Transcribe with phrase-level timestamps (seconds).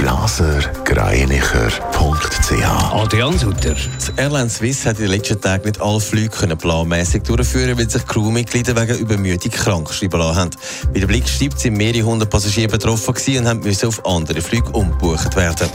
[0.00, 3.74] blasergreinicher.ch Adrian Sutter.
[3.74, 8.06] Die Airline Swiss hat in den letzten Tagen nicht alle Flüge planmäßig durchführen, weil sich
[8.06, 10.50] Crewmitglieder wegen Übermüdung krank schreiben lassen haben.
[10.94, 15.36] Bei der Blick sind mehrere hundert Passagiere betroffen und haben müssen auf andere Flüge umgebucht
[15.36, 15.68] werden.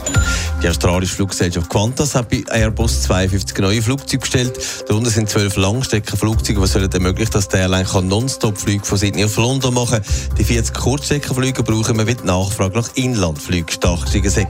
[0.62, 4.58] Die australische Fluggesellschaft Qantas hat bei Airbus 52 neue Flugzeuge bestellt.
[4.88, 10.02] Darunter sind zwölf Langstreckenflugzeuge, die sollen ermöglichen, dass Airline Nonstop-Flüge von Sydney auf London machen
[10.02, 10.36] kann.
[10.38, 14.48] Die 40 Kurzstreckenflüge brauchen wir, weil die Nachfrage nach Inlandflügen stark gestiegen sind.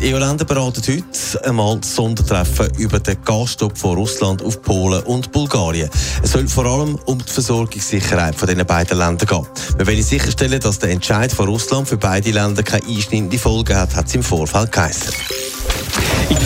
[0.00, 5.32] Die EU-Länder beraten heute einmal das Sondertreffen über den Gasstopp von Russland auf Polen und
[5.32, 5.88] Bulgarien.
[6.22, 9.46] Es soll vor allem um die Versorgungssicherheit von diesen beiden Ländern gehen.
[9.78, 13.96] Wir wollen sicherstellen, dass der Entscheid von Russland für beide Länder keine einschneidende Folgen hat,
[13.96, 15.05] hat es im Vorfeld geheißen.
[15.08, 15.55] Thank you.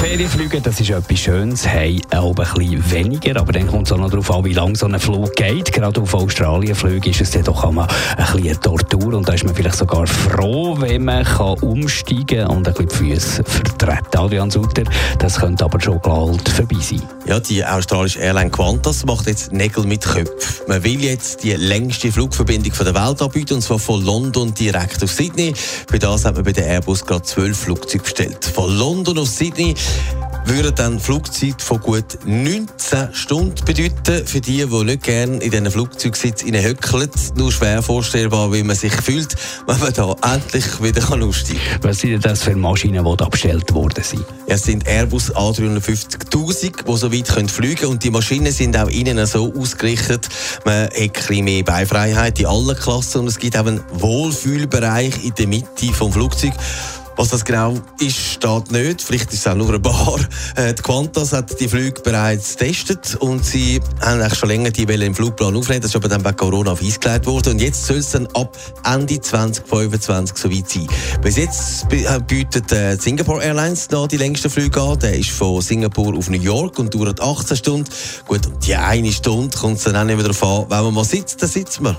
[0.00, 3.66] In die Ferien fliegen, das ist etwas Schönes, haben auch ein bisschen weniger, aber dann
[3.66, 5.70] kommt es auch noch darauf an, wie lang so ein Flug geht.
[5.72, 9.44] Gerade auf Australienflügen ist es dann doch einmal ein bisschen eine Tortur und da ist
[9.44, 14.18] man vielleicht sogar froh, wenn man kann umsteigen und ein bisschen die Füße vertreten.
[14.18, 14.84] Adrian Sutter,
[15.18, 17.02] das könnte aber schon bald vorbei sein.
[17.26, 20.34] Ja, die australische Airline Qantas macht jetzt Nägel mit Köpfen.
[20.66, 25.12] Man will jetzt die längste Flugverbindung der Welt anbieten, und zwar von London direkt auf
[25.12, 25.52] Sydney.
[25.54, 28.44] Für das hat man bei der Airbus gerade zwölf Flugzeuge bestellt.
[28.46, 29.74] Von London auf Sydney
[30.50, 34.26] würde dann Flugzeit von gut 19 Stunden bedeuten.
[34.26, 38.92] Für die, die nicht gerne in diesen Flugzeugsitz höckeln, nur schwer vorstellbar, wie man sich
[38.92, 41.84] fühlt, wenn man da endlich wieder aussteigen kann.
[41.90, 44.24] Was sind das für Maschinen, die da bestellt worden sind?
[44.48, 47.92] Ja, es sind Airbus A350.000, die so weit können fliegen können.
[47.92, 50.28] Und die Maschinen sind auch innen so ausgerichtet,
[50.64, 55.24] man hat ein bisschen mehr Beifreiheit in allen Klassen und es gibt auch einen Wohlfühlbereich
[55.24, 56.56] in der Mitte des Flugzeugs.
[57.20, 59.02] Was das genau ist, steht nicht.
[59.02, 60.18] Vielleicht ist es auch nur ein Bar.
[60.56, 64.88] Äh, die Qantas hat die Flüge bereits getestet und sie haben eigentlich schon länger die
[64.88, 65.82] Welle im Flugplan aufnehmen.
[65.82, 67.52] Das ist aber dann bei Corona auf Eis gelegt worden.
[67.52, 68.56] Und jetzt soll es dann ab
[68.90, 70.86] Ende 2025 soweit sein.
[71.20, 74.98] Bis jetzt äh, bietet äh, Singapore Airlines noch die längsten Flüge an.
[75.00, 77.90] Der ist von Singapur auf New York und dauert 18 Stunden.
[78.26, 80.70] Gut, die eine Stunde kommt es dann auch nicht mehr darauf an.
[80.70, 81.98] Wenn man mal sitzt, dann sitzt man.